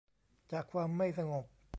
[0.51, 1.45] จากความไม่สงบ